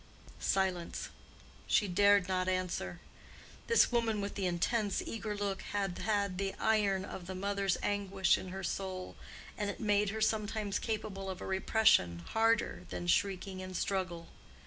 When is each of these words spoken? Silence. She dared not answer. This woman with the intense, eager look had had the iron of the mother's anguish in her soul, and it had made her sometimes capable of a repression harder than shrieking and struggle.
Silence. 0.39 1.09
She 1.67 1.87
dared 1.87 2.27
not 2.27 2.47
answer. 2.49 2.99
This 3.67 3.91
woman 3.91 4.19
with 4.19 4.33
the 4.33 4.47
intense, 4.47 4.99
eager 5.05 5.37
look 5.37 5.61
had 5.61 5.95
had 5.99 6.39
the 6.39 6.55
iron 6.55 7.05
of 7.05 7.27
the 7.27 7.35
mother's 7.35 7.77
anguish 7.83 8.35
in 8.35 8.47
her 8.47 8.63
soul, 8.63 9.15
and 9.59 9.69
it 9.69 9.77
had 9.77 9.85
made 9.85 10.09
her 10.09 10.19
sometimes 10.19 10.79
capable 10.79 11.29
of 11.29 11.39
a 11.39 11.45
repression 11.45 12.23
harder 12.29 12.83
than 12.89 13.05
shrieking 13.05 13.61
and 13.61 13.77
struggle. 13.77 14.29